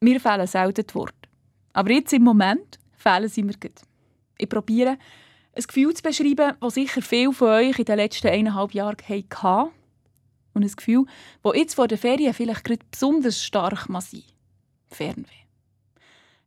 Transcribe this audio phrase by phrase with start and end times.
[0.00, 1.14] Mir fehlen selten die Worte.
[1.72, 3.80] Aber jetzt im Moment fehlen sie mir gut.
[4.38, 4.98] Ich probiere,
[5.54, 9.70] ein Gefühl zu beschreiben, das sicher viele von euch in den letzten eineinhalb Jahren hatten.
[10.52, 11.04] Und ein Gefühl,
[11.42, 14.22] das jetzt vor den Ferien vielleicht gerade besonders stark sein.
[14.90, 15.46] Fernweh.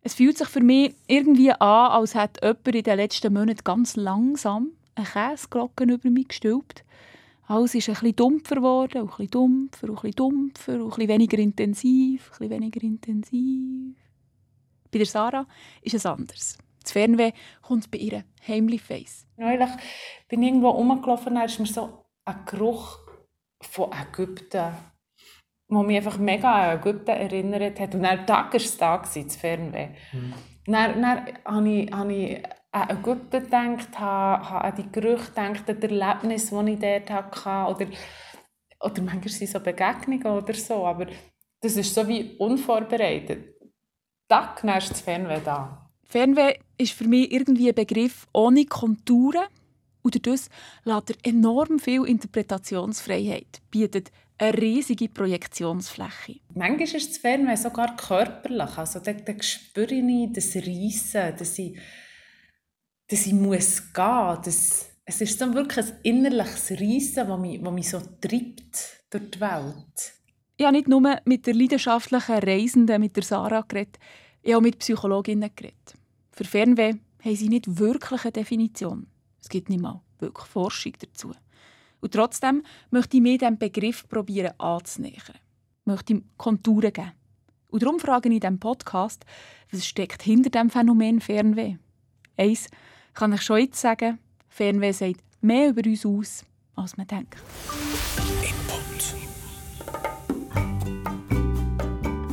[0.02, 3.96] Es fühlt sich für mich irgendwie an, als hätte jemand in den letzten Monaten ganz
[3.96, 6.84] langsam eine Käseglocke über mich gestülpt.
[7.50, 11.40] Alles ist ein bisschen dumpfer geworden, ein bisschen dumpfer, ein bisschen dumpfer, ein bisschen weniger
[11.40, 13.96] intensiv, ein bisschen weniger intensiv.
[14.92, 15.48] Bei der Sarah
[15.82, 16.60] ist es anders.
[16.84, 17.32] Das Fernweh
[17.64, 19.26] kommt bei ihr heimlich face.
[19.36, 19.70] Neulich
[20.28, 23.00] bin ich irgendwo rumgelaufen, da ist mir so ein Geruch
[23.64, 24.76] von Ägypten,
[25.72, 27.96] der mich einfach mega an Ägypten erinnert hat.
[27.96, 29.90] Und dann Tag war es da, das Fernweh.
[30.14, 30.34] Mhm.
[30.68, 35.80] Dann, dann habe ich, habe ich an Ägypten gedacht, habe, an die Gerüche gedacht, an
[35.80, 37.72] die Erlebnisse, die ich dort hatte.
[37.72, 37.92] Oder,
[38.82, 41.08] oder manchmal sind es so Begegnungen oder so, aber
[41.62, 43.56] das ist so wie unvorbereitet.
[44.28, 45.90] Dann ist das Fernweh da.
[46.04, 49.46] Fernweh ist für mich irgendwie ein Begriff ohne Konturen
[50.02, 50.50] und das
[50.84, 56.40] lässt er enorm viel Interpretationsfreiheit, bietet eine riesige Projektionsfläche.
[56.56, 58.78] Manchmal ist das Fernweh sogar körperlich.
[58.78, 61.78] Also da, da spüre ich das Reissen, dass ich,
[63.10, 64.86] dass ich muss gehen muss.
[65.04, 69.42] Es ist so wirklich ein innerliches Reissen, das mich, das mich so treibt durch die
[69.42, 70.14] Welt.
[70.56, 73.98] Ich habe nicht nur mit der leidenschaftlichen Reisenden, mit der Sarah geredet,
[74.42, 75.96] ich habe auch mit Psychologinnen geredet.
[76.32, 76.94] Für Fernweh
[77.24, 79.08] haben sie nicht wirklich eine Definition.
[79.42, 81.34] Es gibt nicht mal wirklich Forschung dazu.
[82.02, 85.40] Und trotzdem möchte ich mir diesem Begriff probieren anzunähern.
[85.86, 87.12] Möchte ihm Konturen geben.
[87.70, 89.26] Und darum frage ich in diesem Podcast,
[89.72, 91.78] was steckt hinter dem Phänomen Fernweh?
[92.38, 92.70] Eins
[93.20, 94.18] kann ich schon jetzt sagen,
[94.48, 96.46] Fernweh sagt mehr über uns aus,
[96.78, 97.36] als man denkt.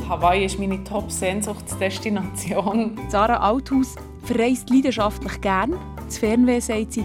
[0.07, 2.97] Hawaii ist meine Top-Sehnsuchtsdestination.
[3.09, 5.75] Sarah Althaus verreist leidenschaftlich gern.
[6.05, 7.03] Das Fernweh sagt sie,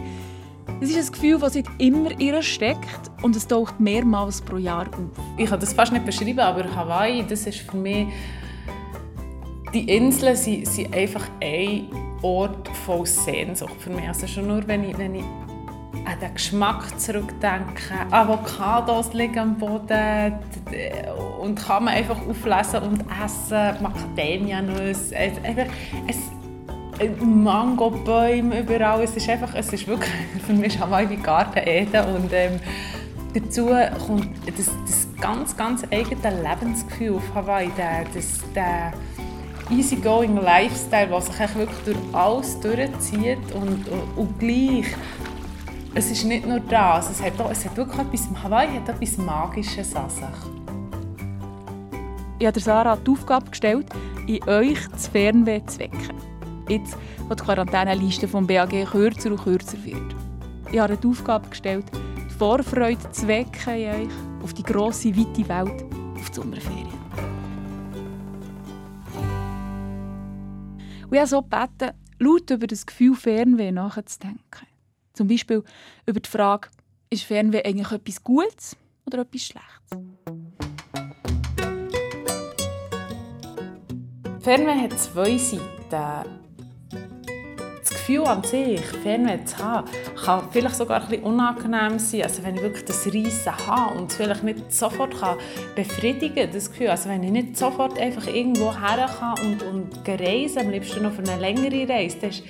[0.81, 4.59] es ist ein Gefühl, das seit immer in ihr steckt und es taucht mehrmals pro
[4.59, 5.11] Jahr auf.
[5.37, 8.07] Ich kann das fast nicht beschreiben, aber Hawaii, das ist für mich...
[9.75, 11.89] Die Inseln sind, sind einfach ein
[12.23, 14.07] Ort voll Sehnsucht für mich.
[14.07, 15.25] Also schon nur, wenn ich, wenn ich
[16.05, 17.95] an den Geschmack zurückdenke.
[18.11, 20.35] Avocados liegen am Boden
[21.41, 23.83] und kann man einfach auflesen und essen.
[23.83, 25.15] Macadamia-Nüsse.
[25.15, 26.19] Es,
[27.21, 29.03] Mangobäume überall.
[29.03, 30.13] Es ist einfach, es ist wirklich,
[30.47, 32.61] für mich Hawaii wie Garten Eden und ähm,
[33.35, 33.71] dazu
[34.07, 38.93] kommt das, das ganz, ganz eigene Lebensgefühl auf Hawaii, der, das, der
[39.73, 44.87] easygoing Lifestyle, der sich wirklich durch alles durchzieht und, und, und gleich
[45.95, 49.19] es ist nicht nur das, es hat, auch, es hat wirklich etwas, Hawaii hat etwas
[49.19, 50.25] Magisches an sich.
[52.39, 53.87] Ich habe Sarah die Aufgabe gestellt,
[54.27, 56.17] in euch das Fernweh zu wecken.
[56.69, 56.97] Jetzt,
[57.29, 60.15] wo die Quarantäneliste vom BAG kürzer und kürzer wird.
[60.73, 64.13] Ich habe die Aufgabe gestellt, die Vorfreude zu wecken in euch
[64.43, 65.85] auf die grosse, weite Welt,
[66.17, 67.02] auf die Sommerferien.
[71.13, 71.91] Und ich so gebeten,
[72.21, 74.67] laut über das Gefühl Fernweh nachzudenken.
[75.13, 75.63] Zum Beispiel
[76.07, 76.71] über die Frage,
[77.11, 79.91] ist Fernweh eigentlich etwas Gutes oder etwas Schlechtes?
[84.41, 86.42] Fernweh hat zwei Seiten.
[88.13, 89.89] Gefühl an sich, Fernweh zu haben,
[90.23, 92.23] kann vielleicht sogar ein bisschen unangenehm sein.
[92.23, 95.37] Also wenn ich wirklich das Reissen habe und es vielleicht nicht sofort kann
[95.75, 96.89] befriedigen das Gefühl.
[96.89, 101.13] Also wenn ich nicht sofort einfach irgendwo her kann und, und reisen, am liebsten noch
[101.13, 102.43] für eine längere Reise, dann ist,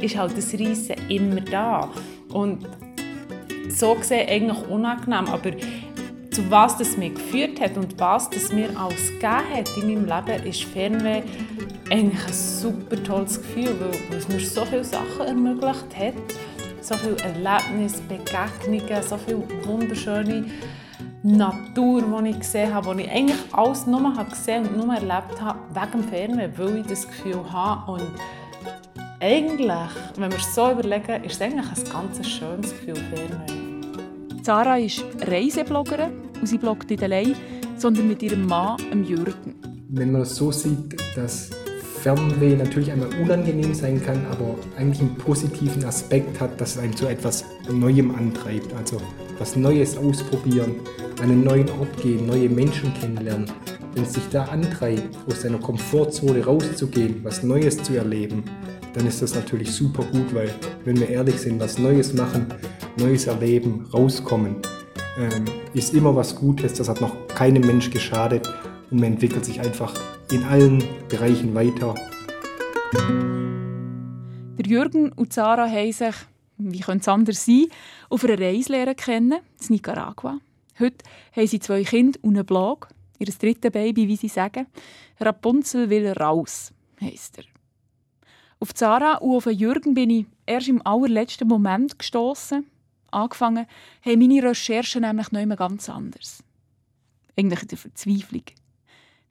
[0.00, 1.90] ist halt das Reissen immer da.
[2.32, 2.68] Und
[3.68, 5.50] so gesehen eigentlich unangenehm, aber
[6.30, 10.04] zu was das mir geführt hat und was das mir alles gegeben hat in meinem
[10.04, 11.22] Leben, ist Fernweh
[11.90, 16.14] eigentlich ein super tolles Gefühl, weil es mir so viele Sachen ermöglicht hat.
[16.80, 20.46] So viele Erlebnisse, Begegnungen, so viele wunderschöne
[21.22, 25.58] Natur, die ich gesehen habe, die ich eigentlich alles nur gesehen und nur erlebt habe,
[25.74, 27.92] wegen dem Fernweh, weil ich das Gefühl habe.
[27.92, 28.10] Und
[29.20, 34.42] eigentlich, wenn wir es so überlegen, ist es eigentlich ein ganz schönes Gefühl, Fernweh.
[34.42, 37.34] Sarah ist Reisebloggerin und sie bloggt nicht allein,
[37.76, 39.54] sondern mit ihrem Mann, Jürgen.
[39.88, 41.50] Wenn man es so sieht, dass
[42.02, 46.94] Fernweh natürlich einmal unangenehm sein kann, aber eigentlich einen positiven Aspekt hat, dass es einen
[46.94, 48.72] zu etwas Neuem antreibt.
[48.74, 49.00] Also
[49.38, 50.76] was Neues ausprobieren,
[51.20, 53.50] einen neuen Ort gehen, neue Menschen kennenlernen.
[53.94, 58.44] Wenn es sich da antreibt, aus seiner Komfortzone rauszugehen, was Neues zu erleben,
[58.94, 60.50] dann ist das natürlich super gut, weil
[60.84, 62.46] wenn wir ehrlich sind, was Neues machen,
[62.96, 64.56] Neues erleben, rauskommen,
[65.18, 65.44] ähm,
[65.74, 66.74] ist immer was Gutes.
[66.74, 68.48] Das hat noch keinem Mensch geschadet
[68.90, 69.94] und man entwickelt sich einfach
[70.30, 71.94] in allen Bereichen weiter.
[74.58, 76.14] Der Jürgen und Sarah haben sich,
[76.56, 77.66] wie könnte es anders sein,
[78.08, 80.38] auf einer Reise lernen kennen, in Nicaragua.
[80.78, 82.88] Heute haben sie zwei Kinder und einen Blog.
[83.18, 84.66] Ihr drittes Baby, wie sie sagen.
[85.20, 87.44] Rapunzel will raus, heisst er.
[88.60, 92.64] Auf Sarah und auf Jürgen bin ich erst im allerletzten Moment gestoßen.
[93.10, 93.66] Angefangen
[94.04, 96.42] haben meine Recherchen nämlich noch immer ganz anders.
[97.36, 98.42] Eigentlich in der Verzweiflung.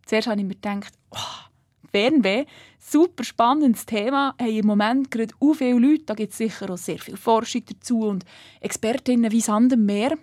[0.06, 1.48] Zuerst habe ich mir gedacht, oh,
[1.92, 2.46] Fernweh,
[2.80, 6.78] super spannendes Thema, haben im Moment gerade so viele Leute, da gibt es sicher auch
[6.78, 8.24] sehr viel Forschung dazu und
[8.62, 10.18] Expertinnen wie Sand im Meer.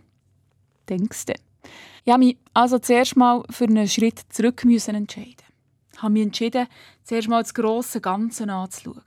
[0.88, 1.34] Denkst du?
[2.04, 5.36] Ich habe mich also zuerst mal für einen Schritt zurück müssen entscheiden.
[5.92, 6.66] Ich habe mich entschieden,
[7.02, 9.02] zuerst mal das grosse Ganze anzuschauen.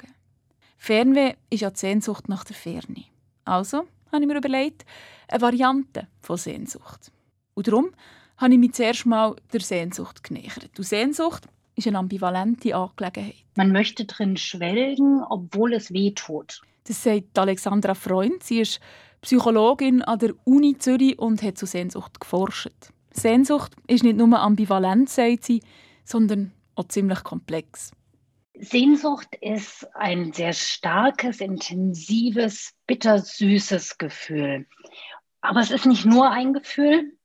[0.77, 3.05] Fernweh ist ja die Sehnsucht nach der Ferne.
[3.45, 4.85] Also habe ich mir überlegt,
[5.27, 7.11] eine Variante von Sehnsucht.
[7.53, 7.91] Und darum
[8.37, 10.69] habe ich mich zuerst mal der Sehnsucht genähert.
[10.77, 13.35] Und Sehnsucht ist eine ambivalente Angelegenheit.
[13.55, 16.61] Man möchte drin schwelgen, obwohl es weh tut.
[16.85, 18.43] Das sagt Alexandra Freund.
[18.43, 18.79] Sie ist
[19.21, 22.91] Psychologin an der Uni Zürich und hat zu Sehnsucht geforscht.
[23.11, 25.61] Sehnsucht ist nicht nur ambivalent, sagt sie,
[26.03, 27.91] sondern auch ziemlich komplex.
[28.59, 34.65] Sehnsucht ist ein sehr starkes, intensives, bittersüßes Gefühl.
[35.41, 37.17] Aber es ist nicht nur ein Gefühl,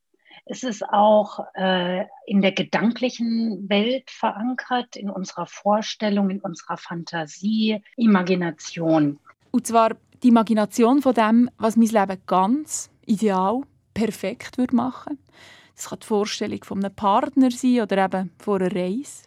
[0.44, 7.80] es ist auch äh, in der gedanklichen Welt verankert, in unserer Vorstellung, in unserer Fantasie,
[7.96, 9.18] Imagination.
[9.52, 13.62] Und zwar die Imagination von dem, was mein Leben ganz ideal,
[13.94, 15.18] perfekt würde machen.
[15.76, 19.24] Das kann die Vorstellung von einem Partner sein oder eben von einer Reise.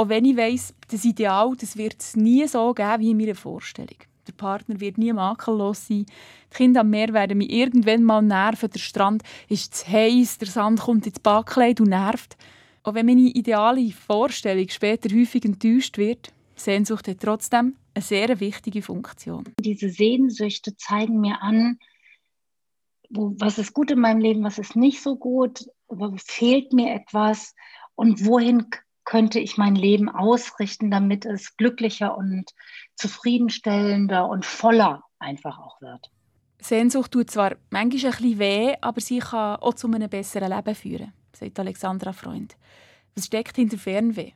[0.00, 3.34] Auch wenn ich weiss, das Ideal das wird es nie so geben wie in meiner
[3.34, 3.98] Vorstellung.
[4.26, 6.06] Der Partner wird nie makellos sein.
[6.50, 8.70] Die Kinder am Meer werden mich irgendwann mal nerven.
[8.70, 12.38] Der Strand ist zu heiß, der Sand kommt ins Backkleid und nervt.
[12.82, 18.80] Auch wenn meine ideale Vorstellung später häufig enttäuscht wird, Sehnsucht hat trotzdem eine sehr wichtige
[18.80, 19.44] Funktion.
[19.60, 21.78] Diese Sehnsüchte zeigen mir an,
[23.10, 26.94] wo, was ist gut in meinem Leben, was ist nicht so gut, wo fehlt mir
[26.94, 27.54] etwas
[27.96, 28.70] und wohin
[29.10, 32.48] könnte ich mein Leben ausrichten, damit es glücklicher und
[32.94, 36.12] zufriedenstellender und voller einfach auch wird.
[36.60, 40.74] Sehnsucht tut zwar manchmal ein bisschen weh, aber sie kann auch zu einem besseren Leben
[40.76, 42.56] führen, sagt Alexandra Freund.
[43.16, 44.30] Was steckt hinter Fernweh?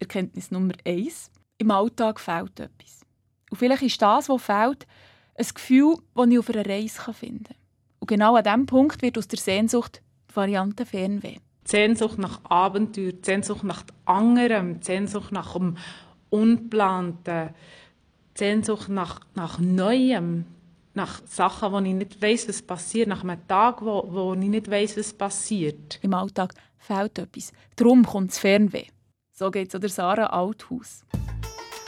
[0.00, 3.02] Erkenntnis Nummer eins: Im Alltag fehlt etwas.
[3.50, 4.84] Und vielleicht ist das, was fehlt,
[5.36, 7.56] ein Gefühl, das ich auf einer Reise finden kann.
[8.00, 11.36] Und genau an diesem Punkt wird aus der Sehnsucht die Variante Fernweh.
[11.68, 15.76] Sehnsucht nach Abenteuer, die Sehnsucht nach anderem, die Sehnsucht nach dem
[16.30, 17.50] Unplanten,
[18.34, 20.46] die Sehnsucht nach, nach Neuem,
[20.94, 24.70] nach Sachen, wo ich nicht weiß, was passiert, nach einem Tag, wo, wo ich nicht
[24.70, 25.98] weiß, was passiert.
[26.02, 27.52] Im Alltag fehlt etwas.
[27.76, 28.86] Darum kommt das Fernweh.
[29.32, 31.04] So geht es an der Sarah Althaus.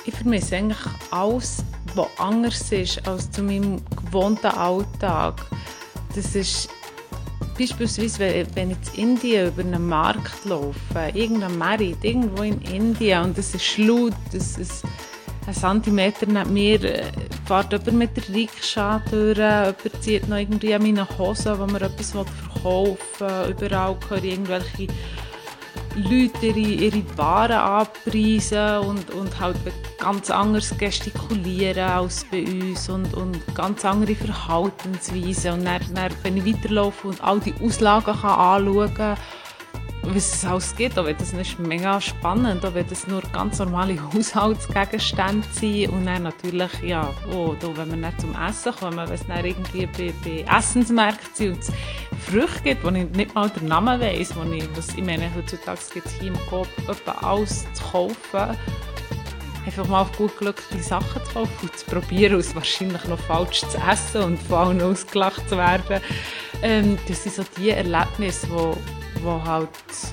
[0.06, 0.78] Ich vermisse eigentlich
[1.10, 5.46] alles, was anders ist als zu meinem gewohnten Alltag.
[6.14, 6.68] Das ist
[7.60, 13.38] beispielsweise, wenn ich in Indien über einen Markt laufe, irgendein Markt, irgendwo in Indien und
[13.38, 14.82] es ist laut, es ist
[15.46, 17.04] ein Zentimeter neben mir, äh,
[17.46, 21.82] fährt jemand mit der Rikscha durch, jemand zieht noch irgendwie an meine Hose, wo man
[21.82, 24.86] etwas verkaufen will, überall höre ich irgendwelche
[26.02, 29.56] Leute ihre, ihre Waren abpreisen und, und halt
[29.98, 35.54] ganz anders gestikulieren als bei uns und, und ganz andere Verhaltensweisen.
[35.54, 39.16] Und dann, dann, wenn ich weiterlaufe und all die Auslagen kann anschauen kann,
[40.02, 43.98] was es alles gibt, auch das ist mega spannend, auch wenn das nur ganz normale
[44.14, 49.12] Haushaltsgegenstände sind und dann natürlich, ja, oh, da, wenn wir dann zum Essen kommen, wenn
[49.12, 51.72] es dann irgendwie bei, bei Essensmärkten sind und es
[52.26, 55.80] Früchte gibt, wo ich nicht mal den Namen weiss, wo ich, was, ich meine, heutzutage
[55.92, 58.56] gibt es hier im Coop etwa alles zu kaufen,
[59.66, 63.18] einfach mal auf gut Glück die Sachen zu kaufen und zu probieren, aus wahrscheinlich noch
[63.20, 66.00] falsch zu essen und vor allem ausgelacht zu werden.
[66.62, 69.68] Ähm, das sind so die Erlebnisse, die wo halt,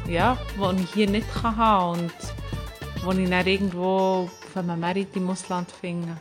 [0.08, 2.14] ja, wo ich hier nicht kann haben und
[3.04, 6.18] wo ich dann irgendwo auf einem Merit im Ausland finde.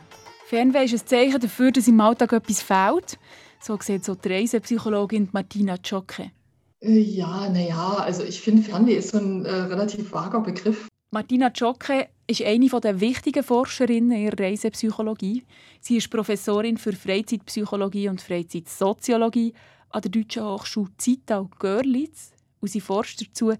[0.47, 3.17] Fernweh ist ein Zeichen dafür, dass im Alltag etwas fehlt.
[3.59, 6.31] So sieht so die Reisepsychologin Martina Zschocke.
[6.79, 10.87] Äh, ja, naja, also ich finde, Fernweh ist so ein äh, relativ vager Begriff.
[11.11, 15.43] Martina Zschocke ist eine der wichtigen Forscherinnen in der Reisepsychologie.
[15.81, 19.53] Sie ist Professorin für Freizeitpsychologie und Freizeitsoziologie
[19.89, 22.36] an der Deutschen Hochschule Zittau Görlitz
[22.67, 23.53] und sie forscht dazu,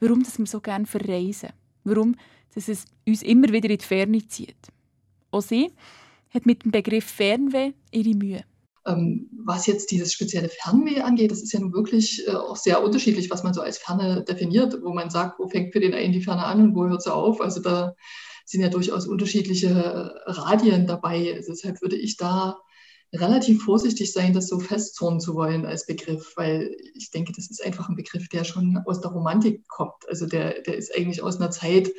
[0.00, 1.50] warum wir so gerne verreisen.
[1.84, 2.16] Warum
[2.54, 4.56] dass es uns immer wieder in die Ferne zieht.
[5.30, 5.72] Auch sie
[6.30, 8.44] hat mit dem Begriff Fernweh ihre Mühe.
[8.84, 12.82] Ähm, was jetzt dieses spezielle Fernweh angeht, das ist ja nun wirklich äh, auch sehr
[12.82, 16.12] unterschiedlich, was man so als Ferne definiert, wo man sagt, wo fängt für den einen
[16.12, 17.40] die Ferne an und wo hört sie auf.
[17.40, 17.94] Also da
[18.44, 21.40] sind ja durchaus unterschiedliche Radien dabei.
[21.46, 22.58] Deshalb würde ich da
[23.12, 27.64] relativ vorsichtig sein, das so festzurren zu wollen als Begriff, weil ich denke, das ist
[27.64, 30.08] einfach ein Begriff, der schon aus der Romantik kommt.
[30.08, 31.90] Also der, der ist eigentlich aus einer Zeit,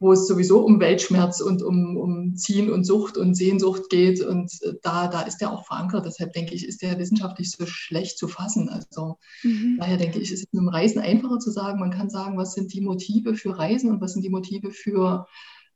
[0.00, 4.20] wo es sowieso um Weltschmerz und um, um Ziehen und Sucht und Sehnsucht geht.
[4.20, 6.06] Und äh, da, da ist der auch verankert.
[6.06, 8.68] Deshalb denke ich, ist der wissenschaftlich so schlecht zu fassen.
[8.68, 9.76] Also mhm.
[9.78, 11.80] daher denke ich, ist es mit dem Reisen einfacher zu sagen.
[11.80, 15.26] Man kann sagen, was sind die Motive für Reisen und was sind die Motive für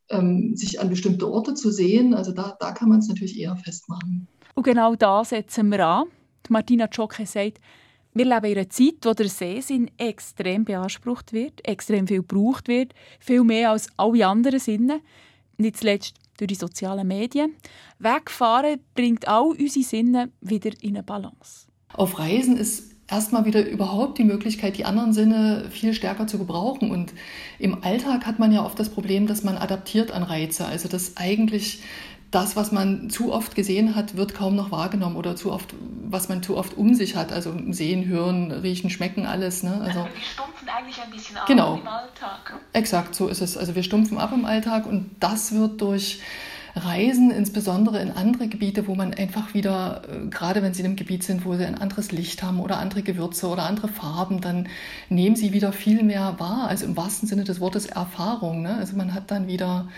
[0.09, 2.15] ähm, sich an bestimmte Orte zu sehen.
[2.15, 4.29] Also da, da kann man es natürlich eher festmachen.
[4.55, 6.05] Und genau da setzen wir an.
[6.49, 7.59] Martina Czocke sagt,
[8.15, 12.93] wir leben in einer Zeit, wo der Sehsinn extrem beansprucht wird, extrem viel gebraucht wird,
[13.21, 15.01] viel mehr als alle anderen Sinne.
[15.57, 17.55] Nicht zuletzt durch die sozialen Medien.
[17.99, 21.67] Wegfahren bringt all unsere Sinne wieder in eine Balance.
[21.95, 26.91] Auf Reisen ist erstmal wieder überhaupt die Möglichkeit, die anderen Sinne viel stärker zu gebrauchen.
[26.91, 27.13] Und
[27.59, 30.67] im Alltag hat man ja oft das Problem, dass man adaptiert an Reize.
[30.67, 31.83] Also dass eigentlich
[32.33, 35.75] das, was man zu oft gesehen hat, wird kaum noch wahrgenommen oder zu oft,
[36.09, 37.33] was man zu oft um sich hat.
[37.33, 39.63] Also sehen, hören, riechen, schmecken, alles.
[39.63, 39.81] Ne?
[39.85, 41.75] Also, wir stumpfen eigentlich ein bisschen ab genau.
[41.77, 42.59] im Alltag.
[42.73, 43.57] Exakt, so ist es.
[43.57, 46.21] Also wir stumpfen ab im Alltag und das wird durch
[46.75, 50.97] Reisen, insbesondere in andere Gebiete, wo man einfach wieder, äh, gerade wenn Sie in einem
[50.97, 54.69] Gebiet sind, wo Sie ein anderes Licht haben oder andere Gewürze oder andere Farben, dann
[55.11, 56.69] nehmen Sie wieder viel mehr wahr.
[56.69, 58.63] Also im wahrsten Sinne des Wortes Erfahrung.
[58.63, 58.75] Ne?
[58.75, 59.89] Also man hat dann wieder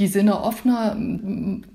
[0.00, 0.96] die Sinne offener,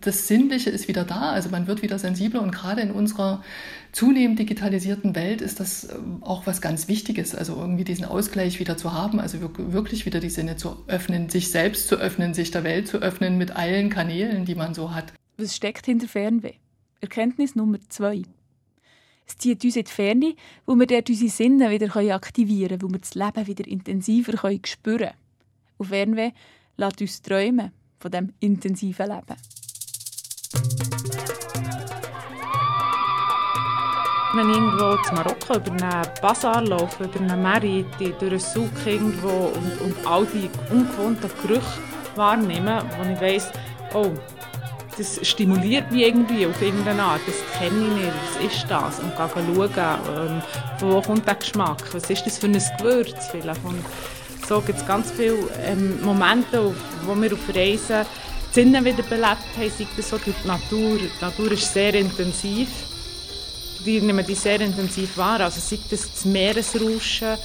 [0.02, 3.44] das Sinnliche ist wieder da, also man wird wieder sensibler und gerade in unserer
[3.92, 8.78] zunehmend digitalisierten Welt ist das äh, auch was ganz Wichtiges, also irgendwie diesen Ausgleich wieder
[8.78, 12.64] zu haben, also wirklich wieder die Sinne zu öffnen, sich selbst zu öffnen, sich der
[12.64, 15.14] Welt zu öffnen mit allen Kanälen, die man so hat.
[15.38, 16.54] Was steckt hinter Fernweh?
[17.02, 18.24] Erkenntnis Nummer zwei.
[19.28, 22.90] Es zieht uns in die Ferne, wo wir dort unsere Sinne wieder aktivieren können, wo
[22.90, 24.34] wir das Leben wieder intensiver
[24.66, 25.14] spüren können.
[25.78, 26.32] Und Fernweh
[26.78, 27.72] lässt uns träumen,
[28.06, 29.36] von dem intensiven Leben.
[34.36, 38.70] Wenn ich irgendwo zu Marokko über einen Bazar laufe, über eine Merite, durch einen Souk
[38.86, 41.80] irgendwo und, und all die ungewohnten Gerüche
[42.16, 43.50] wahrnehme, wo ich weiss,
[43.96, 44.12] oh,
[44.96, 49.00] das stimuliert mich irgendwie auf irgendeine Art, das kenne ich nicht, was ist das?
[49.00, 50.42] Und gehe schauen, ähm,
[50.78, 53.66] von wo kommt der Geschmack, was ist das für ein Gewürz vielleicht?
[53.66, 53.84] Und
[54.48, 56.74] so gibt es ganz viele ähm, Momente,
[57.04, 58.06] wo wir auf Reisen
[58.50, 59.26] die Sinne wieder belebt
[59.58, 60.98] haben, sei das so durch die Natur.
[60.98, 62.70] Die Natur ist sehr intensiv.
[63.86, 65.42] Die nehmen die sehr intensiv wahr.
[65.42, 67.38] Also sei das das Meeresrauschen,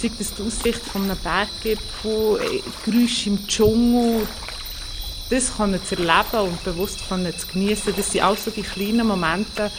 [0.00, 4.26] sei das die Aussicht von einem Berggipfel, Geräusche im Dschungel.
[5.30, 7.92] Das können zu erleben und bewusst können zu genießen.
[7.94, 9.70] Das sind auch so die kleinen Momente,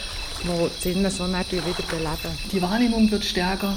[0.44, 0.48] die
[0.84, 1.48] die Sinne so wieder
[1.90, 2.38] beleben.
[2.52, 3.76] Die Wahrnehmung wird stärker.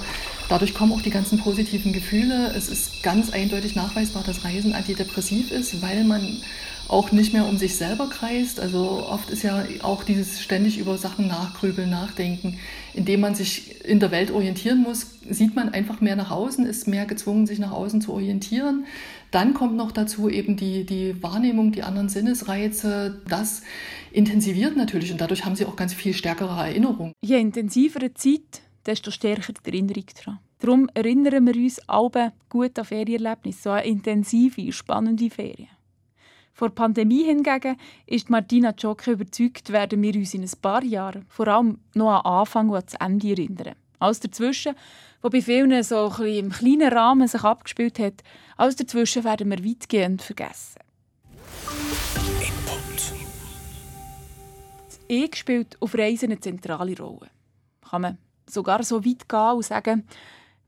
[0.50, 2.54] Dadurch kommen auch die ganzen positiven Gefühle.
[2.56, 6.42] Es ist ganz eindeutig nachweisbar, dass Reisen antidepressiv ist, weil man
[6.88, 8.60] auch nicht mehr um sich selber kreist.
[8.60, 12.60] Also oft ist ja auch dieses ständig über Sachen nachgrübeln, nachdenken,
[12.94, 16.88] indem man sich in der Welt orientieren muss, sieht man einfach mehr nach außen, ist
[16.88, 18.86] mehr gezwungen, sich nach außen zu orientieren.
[19.32, 23.22] Dann kommt noch dazu eben die, die Wahrnehmung, die anderen Sinnesreize.
[23.28, 23.64] Das
[24.12, 27.14] intensiviert natürlich und dadurch haben sie auch ganz viel stärkere Erinnerungen.
[27.22, 30.40] Je intensivere Zeit, desto stärker die Erinnerung daran.
[30.60, 35.70] Darum erinnern wir uns alle gut an Ferienerlebnisse, so an intensive, spannende Ferien.
[36.54, 41.26] Vor der Pandemie hingegen ist Martina Czocke überzeugt, werden wir uns in ein paar Jahren
[41.28, 43.76] vor allem noch an Anfang und an das Ende erinnern.
[44.00, 44.76] Alles dazwischen,
[45.22, 48.24] was bei vielen so ein im kleinen Rahmen sich abgespielt hat,
[48.56, 50.80] alles dazwischen werden wir weitgehend vergessen.
[52.40, 53.14] Input.
[54.86, 57.30] Das Ich spielt auf Reisen eine zentrale Rolle.
[57.90, 58.18] Kann man
[58.50, 60.08] sogar so weit gehen und sagen,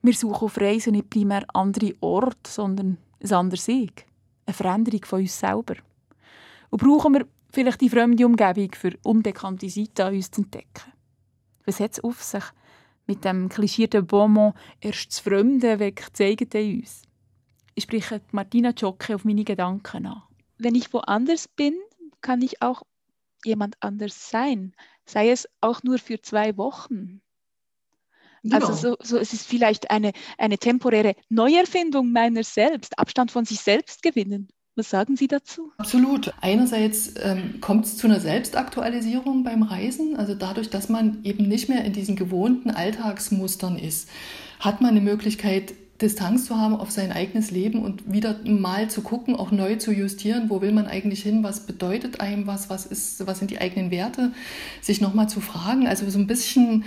[0.02, 4.06] wir suchen auf Reisen nicht primär andere Orte, sondern ein anderes Ich.
[4.46, 5.76] Eine Veränderung von uns selber.
[6.70, 10.94] Und brauchen wir vielleicht die fremde Umgebung für unbekannte Seiten an uns zu entdecken.
[11.66, 12.44] Was hat es auf sich
[13.08, 17.02] mit dem klischierten Bonmot «Erst das Fremde das in uns»?
[17.74, 20.24] Ich spreche Martina Czocke auf meine Gedanken an.
[20.58, 21.76] Wenn ich woanders bin,
[22.22, 22.84] kann ich auch
[23.44, 24.74] jemand anders sein.
[25.06, 27.22] Sei es auch nur für zwei Wochen.
[28.52, 28.78] Also genau.
[28.78, 34.04] so, so, es ist vielleicht eine, eine temporäre Neuerfindung meiner selbst, Abstand von sich selbst
[34.04, 34.50] gewinnen.
[34.78, 35.72] Was sagen Sie dazu?
[35.78, 36.34] Absolut.
[36.42, 41.70] Einerseits ähm, kommt es zu einer Selbstaktualisierung beim Reisen, also dadurch, dass man eben nicht
[41.70, 44.10] mehr in diesen gewohnten Alltagsmustern ist,
[44.60, 49.02] hat man eine Möglichkeit, Distanz zu haben auf sein eigenes Leben und wieder mal zu
[49.02, 52.86] gucken, auch neu zu justieren, wo will man eigentlich hin, was bedeutet einem was, was
[52.86, 54.34] ist, was sind die eigenen Werte,
[54.82, 56.84] sich nochmal zu fragen, also so ein bisschen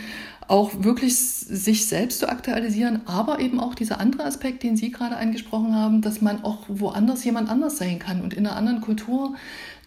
[0.46, 5.16] auch wirklich sich selbst zu aktualisieren, aber eben auch dieser andere Aspekt, den Sie gerade
[5.16, 9.34] angesprochen haben, dass man auch woanders jemand anders sein kann und in einer anderen Kultur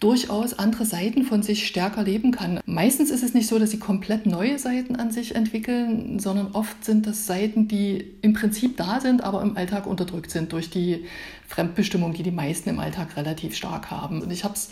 [0.01, 2.59] durchaus andere Seiten von sich stärker leben kann.
[2.65, 6.83] Meistens ist es nicht so, dass sie komplett neue Seiten an sich entwickeln, sondern oft
[6.83, 11.05] sind das Seiten, die im Prinzip da sind, aber im Alltag unterdrückt sind durch die
[11.47, 14.23] Fremdbestimmung, die die meisten im Alltag relativ stark haben.
[14.23, 14.71] Und ich habe es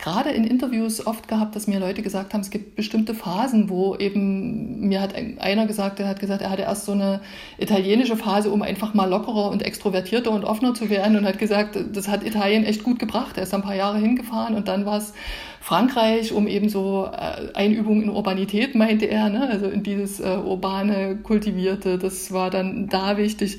[0.00, 3.96] gerade in Interviews oft gehabt, dass mir Leute gesagt haben, es gibt bestimmte Phasen, wo
[3.96, 7.20] eben, mir hat einer gesagt, der hat gesagt, er hatte erst so eine
[7.58, 11.78] italienische Phase, um einfach mal lockerer und extrovertierter und offener zu werden und hat gesagt,
[11.92, 13.36] das hat Italien echt gut gebracht.
[13.36, 15.12] Er ist ein paar Jahre hingefahren und dann war es
[15.60, 19.48] Frankreich, um eben so äh, Einübungen in Urbanität, meinte er, ne?
[19.50, 23.58] also in dieses äh, urbane, kultivierte, das war dann da wichtig.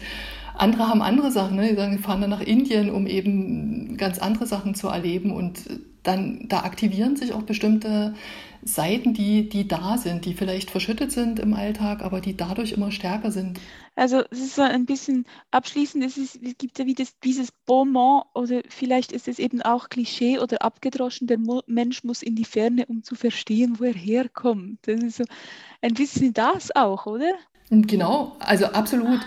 [0.62, 1.70] Andere haben andere Sachen, ne?
[1.70, 5.64] die sagen, die fahren dann nach Indien, um eben ganz andere Sachen zu erleben und
[6.04, 8.14] dann da aktivieren sich auch bestimmte
[8.62, 12.92] Seiten, die, die da sind, die vielleicht verschüttet sind im Alltag, aber die dadurch immer
[12.92, 13.60] stärker sind.
[13.96, 17.52] Also es ist so ein bisschen abschließend, es, ist, es gibt ja wie das, dieses
[17.66, 22.36] Bonmot oder vielleicht ist es eben auch Klischee oder abgedroschen, der Mo Mensch muss in
[22.36, 24.78] die Ferne, um zu verstehen, wo er herkommt.
[24.84, 25.24] Das ist so
[25.82, 27.34] ein bisschen das auch, oder?
[27.72, 29.22] Genau, also absolut.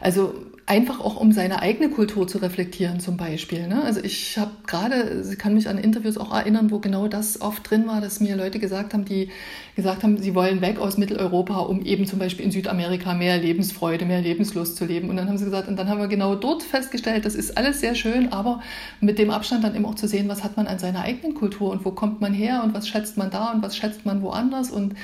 [0.00, 0.34] Also
[0.72, 3.68] einfach auch um seine eigene Kultur zu reflektieren zum Beispiel.
[3.68, 3.84] Ne?
[3.84, 7.70] Also ich habe gerade, ich kann mich an Interviews auch erinnern, wo genau das oft
[7.70, 9.28] drin war, dass mir Leute gesagt haben, die
[9.76, 14.06] gesagt haben, sie wollen weg aus Mitteleuropa, um eben zum Beispiel in Südamerika mehr Lebensfreude,
[14.06, 15.10] mehr Lebenslust zu leben.
[15.10, 17.80] Und dann haben sie gesagt, und dann haben wir genau dort festgestellt, das ist alles
[17.80, 18.62] sehr schön, aber
[19.02, 21.70] mit dem Abstand dann eben auch zu sehen, was hat man an seiner eigenen Kultur
[21.70, 24.70] und wo kommt man her und was schätzt man da und was schätzt man woanders
[24.70, 24.94] und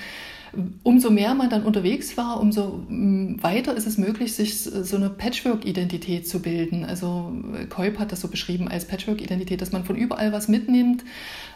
[0.83, 5.11] umso mehr man dann unterwegs war, umso mm, weiter ist es möglich, sich so eine
[5.11, 6.85] Patchwork-Identität zu bilden.
[6.85, 7.33] Also
[7.69, 11.05] Kolb hat das so beschrieben als Patchwork-Identität, dass man von überall was mitnimmt,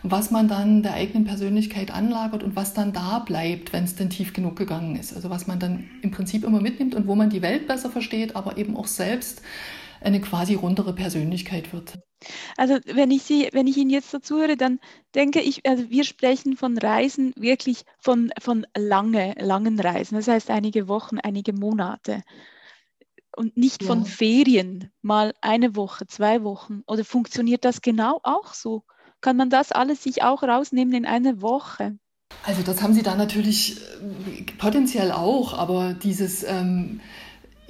[0.02, 4.10] was man dann der eigenen Persönlichkeit anlagert und was dann da bleibt, wenn es denn
[4.10, 5.14] tief genug gegangen ist.
[5.14, 8.36] Also was man dann im Prinzip immer mitnimmt und wo man die Welt besser versteht,
[8.36, 9.42] aber eben auch selbst
[10.04, 11.98] eine quasi rundere Persönlichkeit wird.
[12.56, 14.78] Also wenn ich Sie, wenn ich Ihnen jetzt dazu höre, dann
[15.14, 20.16] denke ich, also wir sprechen von Reisen wirklich von, von lange, langen Reisen.
[20.16, 22.22] Das heißt einige Wochen, einige Monate.
[23.34, 23.88] Und nicht ja.
[23.88, 26.82] von Ferien, mal eine Woche, zwei Wochen.
[26.86, 28.84] Oder funktioniert das genau auch so?
[29.20, 31.98] Kann man das alles sich auch rausnehmen in einer Woche?
[32.44, 37.00] Also das haben Sie da natürlich äh, potenziell auch, aber dieses ähm,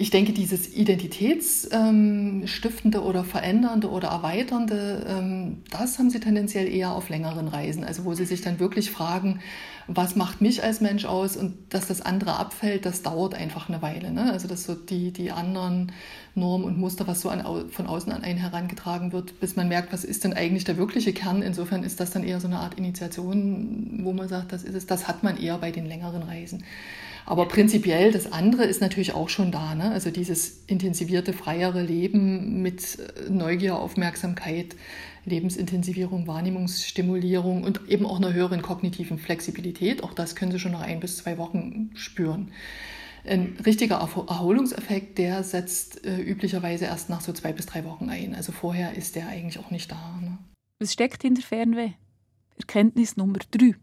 [0.03, 6.91] ich denke, dieses Identitätsstiftende ähm, oder Verändernde oder Erweiternde, ähm, das haben sie tendenziell eher
[6.91, 7.85] auf längeren Reisen.
[7.85, 9.38] Also wo sie sich dann wirklich fragen,
[9.87, 13.81] was macht mich als Mensch aus und dass das andere abfällt, das dauert einfach eine
[13.81, 14.11] Weile.
[14.11, 14.33] Ne?
[14.33, 15.93] Also dass so die, die anderen
[16.35, 19.93] Normen und Muster, was so an, von außen an einen herangetragen wird, bis man merkt,
[19.93, 21.43] was ist denn eigentlich der wirkliche Kern.
[21.43, 24.85] Insofern ist das dann eher so eine Art Initiation, wo man sagt, das ist es,
[24.85, 26.65] das hat man eher bei den längeren Reisen.
[27.25, 29.75] Aber prinzipiell, das andere ist natürlich auch schon da.
[29.75, 29.91] Ne?
[29.91, 34.77] Also dieses intensivierte, freiere Leben mit äh, Neugier, Aufmerksamkeit,
[35.25, 40.03] Lebensintensivierung, Wahrnehmungsstimulierung und eben auch einer höheren kognitiven Flexibilität.
[40.03, 42.51] Auch das können Sie schon nach ein bis zwei Wochen spüren.
[43.25, 48.35] Ein richtiger Erholungseffekt, der setzt äh, üblicherweise erst nach so zwei bis drei Wochen ein.
[48.35, 50.19] Also vorher ist der eigentlich auch nicht da.
[50.21, 50.39] Ne?
[50.81, 51.93] Was steckt hinter Fernweh?
[52.57, 53.77] Erkenntnis Nummer drei.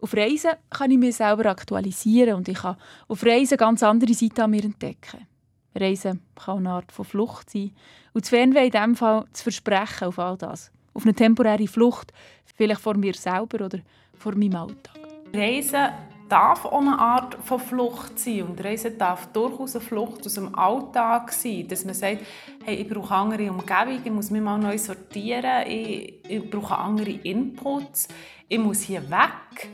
[0.00, 2.76] Auf Reisen kann ich mich selber aktualisieren und ich kann
[3.08, 5.26] auf Reisen ganz andere Seiten an mir entdecken.
[5.74, 7.72] Reisen kann eine Art von Flucht sein
[8.12, 10.70] und das Fernweh in diesem Fall zu versprechen auf all das.
[10.94, 12.12] Auf eine temporäre Flucht,
[12.56, 13.80] vielleicht vor mir selber oder
[14.14, 14.96] vor meinem Alltag.
[15.34, 15.88] Reisen
[16.28, 20.54] darf auch eine Art von Flucht sein und Reisen darf durchaus eine Flucht aus dem
[20.54, 22.18] Alltag sein, dass man sagt,
[22.64, 26.76] hey, ich brauche eine andere Umgebung, ich muss mich mal neu sortieren, ich, ich brauche
[26.76, 28.08] andere Inputs,
[28.48, 29.68] ich muss hier weg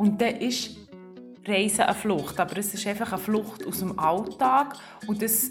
[0.00, 0.70] und dann ist
[1.46, 2.40] Reisen eine Flucht.
[2.40, 4.74] Aber es ist einfach eine Flucht aus dem Alltag.
[5.06, 5.50] Und das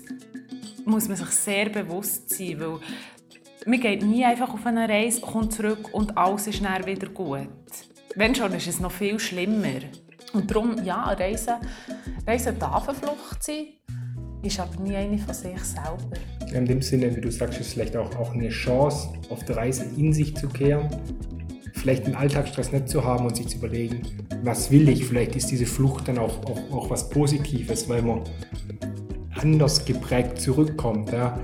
[0.85, 2.59] muss man sich sehr bewusst sein.
[2.59, 2.79] Weil
[3.67, 7.47] man geht nie einfach auf eine Reise, kommt zurück und alles ist dann wieder gut.
[8.15, 9.81] Wenn schon, ist es noch viel schlimmer.
[10.33, 11.55] Und darum, ja, Reisen,
[12.25, 13.67] Reisen darf eine Flucht sein,
[14.41, 16.17] ist aber nie eine von sich selber.
[16.51, 19.57] In dem Sinne, wie du sagst, ist es vielleicht auch, auch eine Chance, auf der
[19.57, 20.89] Reise in sich zu kehren
[21.79, 24.01] vielleicht den Alltagsstress nicht zu haben und sich zu überlegen,
[24.43, 25.05] was will ich?
[25.05, 28.21] Vielleicht ist diese Flucht dann auch, auch, auch was Positives, weil man
[29.35, 31.11] anders geprägt zurückkommt.
[31.11, 31.39] Ja.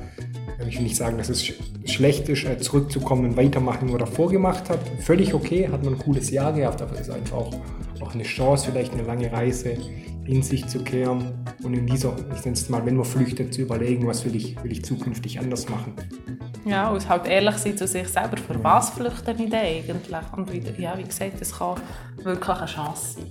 [0.67, 1.43] Ich will nicht sagen, dass es
[1.85, 4.79] schlecht ist, äh, zurückzukommen und weitermachen, was man davor gemacht hat.
[4.99, 7.53] Völlig okay, hat man ein cooles Jahr gehabt, aber es ist einfach auch,
[8.01, 9.77] auch eine Chance, vielleicht eine lange Reise
[10.25, 13.61] in sich zu kehren und in dieser, ich nenne es mal, wenn man flüchtet, zu
[13.61, 15.93] überlegen, was will ich, will ich zukünftig anders machen.
[16.65, 20.33] Ja, und halt ehrlich sein zu sich selber, für was flüchte ich denn eigentlich?
[20.35, 21.79] Und wie, ja, wie gesagt, das kann
[22.17, 23.29] wirklich eine Chance sein.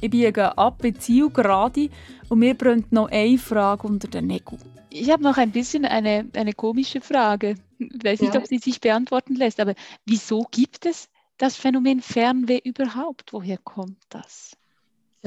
[0.00, 1.88] Ich biege ab in Zielgerade
[2.28, 4.60] und mir brennt noch eine Frage unter den Nägeln.
[4.90, 7.56] Ich habe noch ein bisschen eine, eine komische Frage.
[7.78, 8.40] Ich weiß nicht, ja.
[8.40, 13.32] ob sie sich beantworten lässt, aber wieso gibt es das Phänomen Fernweh überhaupt?
[13.32, 14.56] Woher kommt das?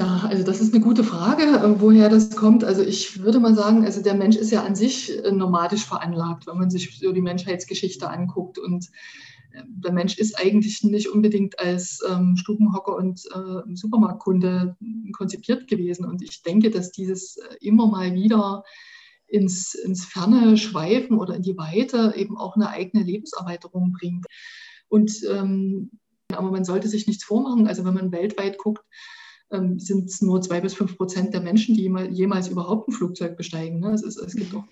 [0.00, 2.64] Ja, also das ist eine gute Frage, äh, woher das kommt.
[2.64, 6.46] Also ich würde mal sagen, also der Mensch ist ja an sich äh, nomadisch veranlagt,
[6.46, 8.58] wenn man sich so die Menschheitsgeschichte anguckt.
[8.58, 8.86] Und
[9.52, 14.74] äh, der Mensch ist eigentlich nicht unbedingt als ähm, Stubenhocker und äh, Supermarktkunde
[15.12, 16.06] konzipiert gewesen.
[16.06, 18.64] Und ich denke, dass dieses immer mal wieder
[19.26, 24.24] ins, ins Ferne schweifen oder in die Weite eben auch eine eigene Lebenserweiterung bringt.
[24.88, 25.90] Und ähm,
[26.32, 27.66] aber man sollte sich nichts vormachen.
[27.66, 28.82] Also wenn man weltweit guckt,
[29.50, 33.80] sind es nur zwei bis fünf Prozent der Menschen, die jemals, überhaupt ein Flugzeug besteigen.
[33.80, 33.92] Ne?
[33.92, 34.64] Es, ist, es gibt auch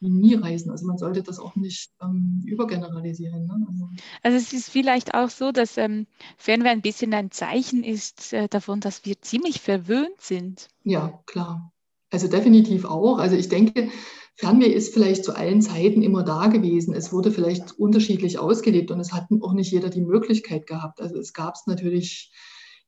[0.00, 0.70] nie Reisen.
[0.70, 3.46] Also man sollte das auch nicht ähm, übergeneralisieren.
[3.46, 3.66] Ne?
[3.68, 3.88] Also,
[4.22, 8.48] also, es ist vielleicht auch so, dass ähm, Fernweh ein bisschen ein Zeichen ist äh,
[8.48, 10.68] davon, dass wir ziemlich verwöhnt sind.
[10.84, 11.72] Ja, klar.
[12.10, 13.18] Also definitiv auch.
[13.18, 13.88] Also ich denke,
[14.34, 16.94] Fernweh ist vielleicht zu allen Zeiten immer da gewesen.
[16.94, 21.00] Es wurde vielleicht unterschiedlich ausgelebt und es hat auch nicht jeder die Möglichkeit gehabt.
[21.00, 22.32] Also es gab es natürlich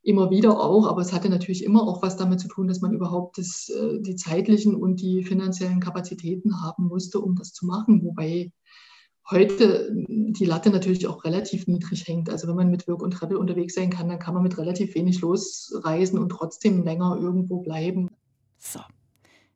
[0.05, 2.93] immer wieder auch, aber es hatte natürlich immer auch was damit zu tun, dass man
[2.93, 8.05] überhaupt das, äh, die zeitlichen und die finanziellen Kapazitäten haben musste, um das zu machen.
[8.05, 8.53] Wobei
[9.31, 12.29] heute die Latte natürlich auch relativ niedrig hängt.
[12.29, 14.95] Also wenn man mit Work und Travel unterwegs sein kann, dann kann man mit relativ
[14.95, 18.11] wenig losreisen und trotzdem länger irgendwo bleiben.
[18.59, 18.81] So,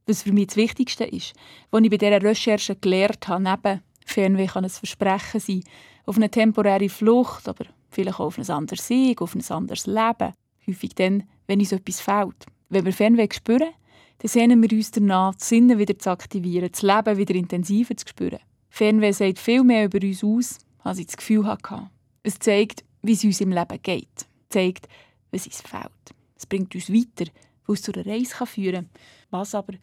[0.07, 1.35] was für mich das Wichtigste ist,
[1.71, 5.63] was ich bei dieser Recherche gelernt habe, neben Fernweh kann ein Versprechen sein,
[6.07, 10.35] auf eine temporäre Flucht, aber vielleicht auch auf ein anderes Sieg, auf ein anderes Leben.
[10.66, 12.46] Häufig dann, wenn uns etwas fehlt.
[12.68, 13.70] Wenn wir Fernweh spüren,
[14.18, 18.07] dann sehnen wir uns danach, die Sinne wieder zu aktivieren, das Leben wieder intensiver zu
[18.09, 18.40] spüren.
[18.68, 21.88] Fernweh sagt viel mehr über uns aus, als ich das Gefühl hatte.
[22.22, 24.09] Es zeigt, wie es uns im Leben geht.
[24.16, 24.88] Es zeigt,
[25.31, 26.14] was uns fehlt.
[26.37, 27.31] Es bringt uns weiter,
[27.66, 28.90] wo es zu einer Reise führen kann.
[29.31, 29.74] Was aber,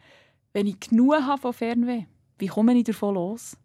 [0.54, 2.06] wenn ich genug habe von Fernweh?
[2.38, 3.58] Wie komme ich davon los?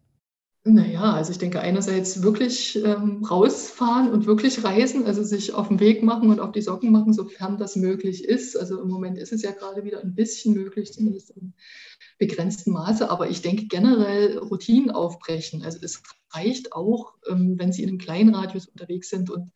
[0.64, 5.81] Naja, also ich denke einerseits wirklich ähm, rausfahren und wirklich reisen, also sich auf den
[5.81, 8.57] Weg machen und auf die Socken machen, sofern das möglich ist.
[8.57, 11.55] Also im Moment ist es ja gerade wieder ein bisschen möglich, zumindest im
[12.18, 13.09] begrenzten Maße.
[13.09, 15.62] Aber ich denke generell Routinen aufbrechen.
[15.64, 19.53] Also es reicht auch, ähm, wenn Sie in einem kleinen Radius unterwegs sind und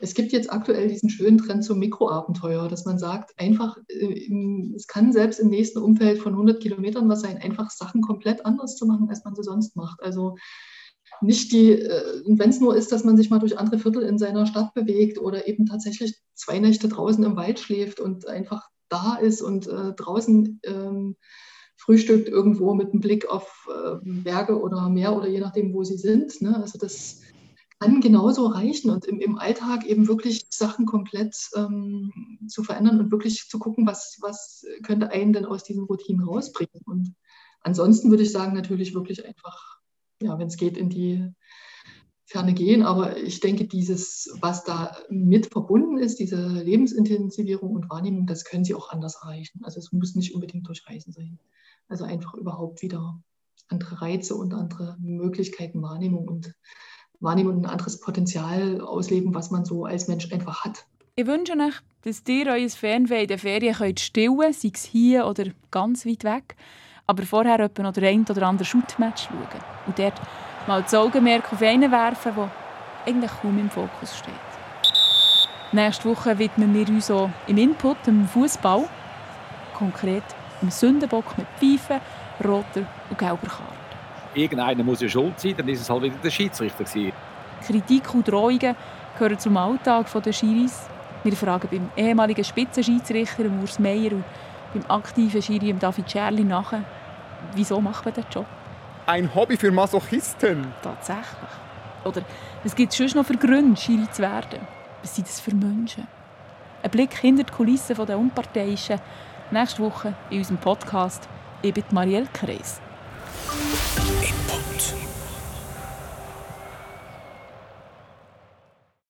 [0.00, 4.30] es gibt jetzt aktuell diesen schönen Trend zum Mikroabenteuer, dass man sagt, einfach, äh,
[4.74, 8.76] es kann selbst im nächsten Umfeld von 100 Kilometern was sein, einfach Sachen komplett anders
[8.76, 10.02] zu machen, als man sie sonst macht.
[10.02, 10.36] Also
[11.20, 14.18] nicht die, äh, wenn es nur ist, dass man sich mal durch andere Viertel in
[14.18, 19.16] seiner Stadt bewegt oder eben tatsächlich zwei Nächte draußen im Wald schläft und einfach da
[19.16, 21.16] ist und äh, draußen ähm,
[21.76, 25.96] frühstückt irgendwo mit einem Blick auf äh, Berge oder Meer oder je nachdem, wo sie
[25.96, 26.40] sind.
[26.40, 26.56] Ne?
[26.56, 27.20] Also das
[27.80, 33.12] kann genauso reichen und im, im Alltag eben wirklich Sachen komplett ähm, zu verändern und
[33.12, 36.82] wirklich zu gucken, was, was könnte einen denn aus diesen Routinen rausbringen.
[36.86, 37.14] Und
[37.60, 39.78] ansonsten würde ich sagen, natürlich wirklich einfach,
[40.20, 41.32] ja, wenn es geht, in die
[42.24, 42.82] Ferne gehen.
[42.82, 48.64] Aber ich denke, dieses, was da mit verbunden ist, diese Lebensintensivierung und Wahrnehmung, das können
[48.64, 49.60] Sie auch anders erreichen.
[49.62, 51.38] Also es muss nicht unbedingt durch Reisen sein.
[51.86, 53.22] Also einfach überhaupt wieder
[53.68, 56.54] andere Reize und andere Möglichkeiten, Wahrnehmung und
[57.20, 60.84] Wahrnehmung und ein anderes Potenzial ausleben, was man so als Mensch einfach hat.
[61.16, 64.84] Ich wünsche euch, dass ihr euer Fernweh in den Ferien könnt stillen könnt, sei es
[64.84, 66.56] hier oder ganz weit weg.
[67.06, 69.62] Aber vorher etwa noch einen oder anderen Shootmatch schauen.
[69.86, 70.20] Und dort
[70.66, 72.50] mal das Augenmerk auf einen werfen, der
[73.06, 74.34] eigentlich kaum im Fokus steht.
[75.72, 78.88] Nächste Woche widmen wir uns auch im Input dem Fußball.
[79.74, 80.24] Konkret
[80.62, 82.00] im Sündenbock mit Pfeifen,
[82.44, 83.77] roter und gelber Karte
[84.38, 87.12] irgendeiner muss ja schuld sein, dann ist es halt wieder der Schiedsrichter gewesen.
[87.66, 88.76] Kritik und Drohungen
[89.18, 90.88] gehören zum Alltag der Schiris.
[91.24, 94.24] Wir fragen beim ehemaligen Spitzenschiedsrichter Urs Meier und
[94.72, 96.72] beim aktiven Schiri David Scherli nach,
[97.54, 98.46] wieso macht man diesen Job?
[99.06, 100.72] Ein Hobby für Masochisten.
[100.82, 101.50] Tatsächlich.
[102.04, 102.22] Oder
[102.62, 104.60] was gibt es sonst noch für Gründe, Schiri zu werden?
[105.02, 106.06] Was sind das für Menschen?
[106.82, 109.00] Ein Blick hinter die Kulissen der Unparteiischen.
[109.50, 111.28] Nächste Woche in unserem Podcast.
[111.62, 112.80] Ich bin Marielle Kreis.
[114.78, 115.07] Punkt.